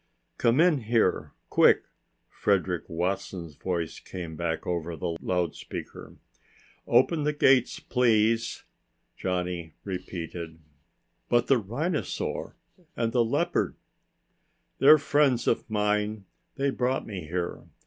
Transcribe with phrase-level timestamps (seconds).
[0.39, 1.83] "Come in here quick,"
[2.27, 6.15] Frederick Watson's voice came back over the loudspeaker.
[6.87, 8.63] "Open the gates, please,"
[9.15, 10.57] Johnny repeated.
[11.29, 12.55] "But the rhinosaur!
[12.97, 13.75] And the leopard!"
[14.79, 16.25] "They're friends of mine.
[16.55, 17.65] They brought me here.